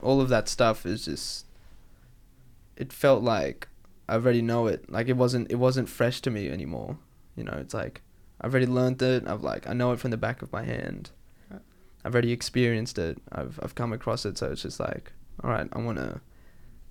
[0.00, 1.46] all of that stuff is just.
[2.76, 3.68] It felt like
[4.08, 4.90] I already know it.
[4.90, 6.98] Like it wasn't it wasn't fresh to me anymore.
[7.36, 8.02] You know, it's like
[8.40, 9.26] I've already learned it.
[9.26, 11.10] I've like I know it from the back of my hand.
[12.04, 13.18] I've already experienced it.
[13.30, 14.38] I've I've come across it.
[14.38, 15.12] So it's just like,
[15.42, 16.20] all right, I want to.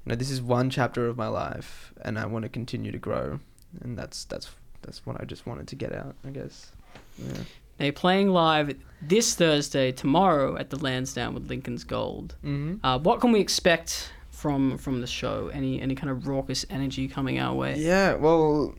[0.05, 2.97] You know, this is one chapter of my life, and I want to continue to
[2.97, 3.39] grow,
[3.81, 4.49] and that's that's
[4.81, 6.15] that's what I just wanted to get out.
[6.25, 6.71] I guess.
[7.17, 7.43] Yeah.
[7.79, 12.35] you're playing live this Thursday, tomorrow at the Lansdowne with Lincoln's Gold.
[12.43, 12.83] Mm-hmm.
[12.83, 14.11] Uh, what can we expect
[14.41, 15.49] from from the show?
[15.53, 17.75] Any any kind of raucous energy coming our way?
[17.77, 18.73] Yeah, well,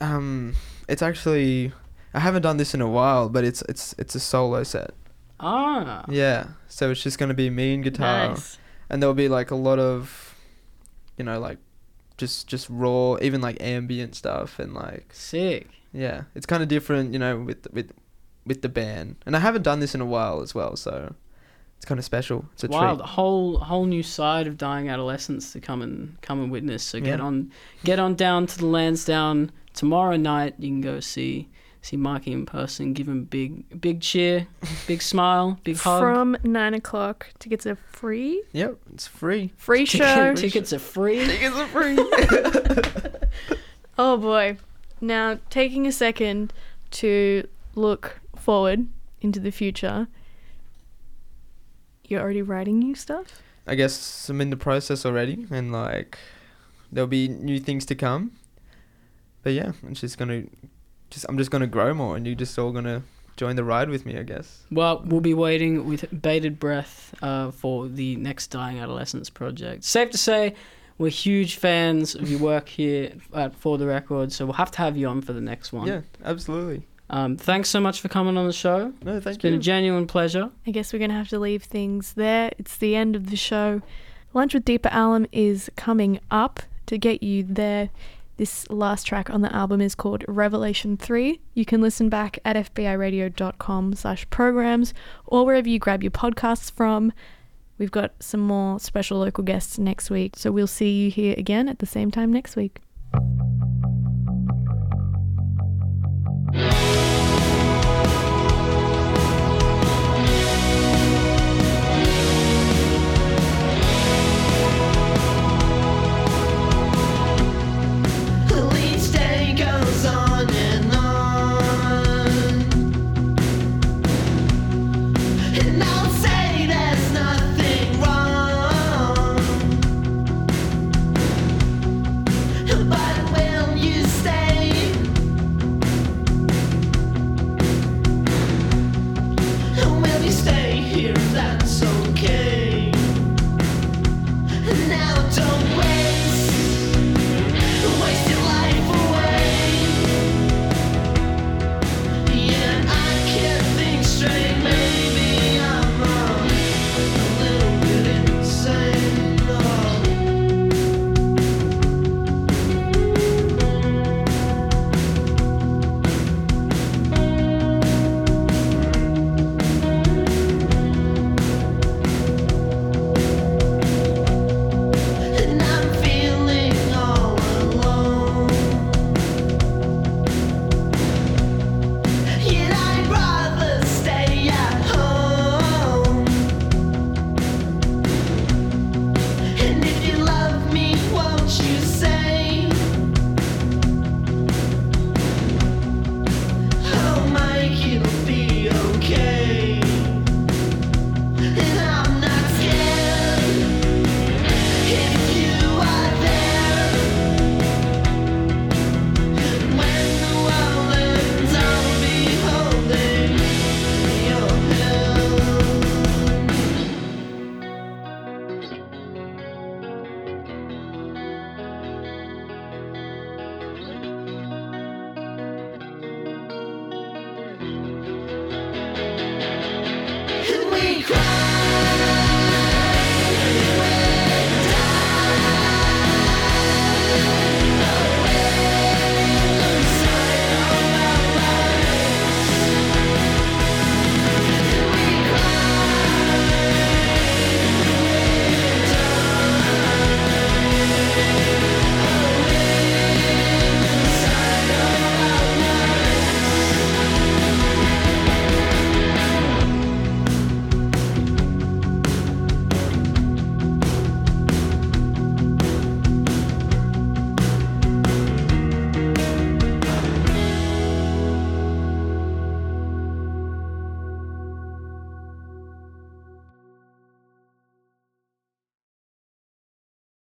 [0.00, 0.54] um,
[0.88, 1.72] it's actually
[2.14, 4.90] I haven't done this in a while, but it's it's it's a solo set.
[5.40, 8.58] Ah, Yeah, so it's just gonna be me and guitar, Nice.
[8.90, 10.34] and there'll be like a lot of,
[11.16, 11.58] you know, like
[12.16, 15.68] just just raw, even like ambient stuff, and like sick.
[15.92, 17.92] yeah, it's kind of different, you know, with with
[18.46, 21.14] with the band, and I haven't done this in a while as well, so
[21.78, 22.44] it's kind of special.
[22.52, 23.06] It's a Wow, treat.
[23.06, 26.82] whole whole new side of dying adolescence to come and come and witness.
[26.84, 27.24] So get Yeah.
[27.24, 27.50] on
[27.84, 30.54] get on down to the Lansdowne tomorrow night.
[30.58, 31.48] You can go see
[31.80, 32.92] see Mikey in person.
[32.92, 34.46] Give him a big big cheer,
[34.86, 36.00] big smile, big hug.
[36.02, 37.28] From nine o'clock.
[37.38, 38.42] Tickets are free.
[38.52, 39.52] Yep, it's free.
[39.56, 40.34] Free show.
[40.34, 41.24] Tickets are free.
[41.24, 41.96] Tickets are free.
[44.00, 44.56] Oh boy.
[45.00, 46.52] Now, taking a second
[46.92, 48.86] to look forward
[49.20, 50.06] into the future.
[52.08, 53.42] You're already writing new stuff?
[53.66, 56.18] I guess I'm in the process already, and like
[56.90, 58.32] there'll be new things to come.
[59.42, 60.44] But yeah, I'm just gonna,
[61.10, 63.02] just I'm just gonna grow more, and you're just all gonna
[63.36, 64.64] join the ride with me, I guess.
[64.70, 69.84] Well, we'll be waiting with bated breath uh, for the next Dying Adolescence project.
[69.84, 70.54] Safe to say,
[70.98, 74.78] we're huge fans of your work here at For the Record, so we'll have to
[74.78, 75.86] have you on for the next one.
[75.86, 76.82] Yeah, absolutely.
[77.10, 78.92] Um, thanks so much for coming on the show.
[79.02, 79.30] No, thank it's you.
[79.30, 80.50] It's been a genuine pleasure.
[80.66, 82.50] I guess we're going to have to leave things there.
[82.58, 83.80] It's the end of the show.
[84.34, 87.90] Lunch with Deepa Alam is coming up to get you there.
[88.36, 91.40] This last track on the album is called Revelation 3.
[91.54, 94.94] You can listen back at fbiradio.com slash programs
[95.26, 97.12] or wherever you grab your podcasts from.
[97.78, 101.68] We've got some more special local guests next week, so we'll see you here again
[101.68, 102.80] at the same time next week.